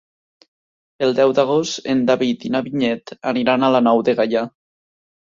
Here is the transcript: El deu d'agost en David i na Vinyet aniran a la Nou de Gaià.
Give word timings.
El 1.07 1.13
deu 1.19 1.35
d'agost 1.41 1.91
en 1.95 2.03
David 2.09 2.49
i 2.51 2.53
na 2.57 2.65
Vinyet 2.71 3.17
aniran 3.35 3.63
a 3.63 3.73
la 3.79 3.87
Nou 3.93 4.07
de 4.11 4.21
Gaià. 4.23 4.47